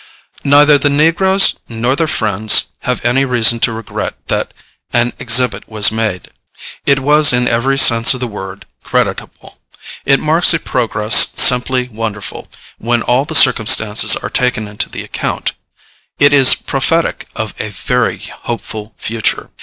[0.43, 4.51] Neither the negroes nor their friends have any reason to regret that
[4.91, 6.31] an exhibit was made.
[6.87, 9.59] It was in every sense of the word creditable.
[10.03, 12.47] It marks a progress simply wonderful,
[12.79, 15.51] when all the circumstances are taken into the account.
[16.17, 19.51] It is prophetic of a very hopeful future.